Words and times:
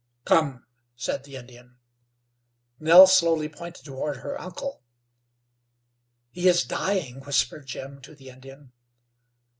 "Come," 0.25 0.65
said 0.95 1.25
the 1.25 1.35
Indian. 1.35 1.77
Nell 2.79 3.05
silently 3.05 3.47
pointed 3.49 3.85
toward 3.85 4.17
her 4.17 4.41
uncle. 4.41 4.81
"He 6.31 6.47
is 6.47 6.63
dying," 6.63 7.19
whispered 7.19 7.67
Jim 7.67 8.01
to 8.01 8.15
the 8.15 8.29
Indian. 8.29 8.71